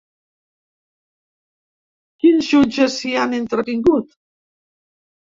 [2.23, 4.17] Quins jutges hi han intervingut?